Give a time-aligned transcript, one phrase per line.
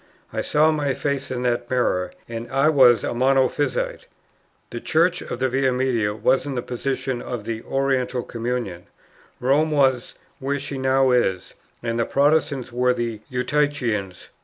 [0.33, 4.07] I saw my face in that mirror, and I was a Monophysite.
[4.71, 8.87] The Church of the Via Media was in the position of the Oriental communion,
[9.39, 11.53] Rome was, where she now is;
[11.83, 14.29] and the Protestants were the Eutychians.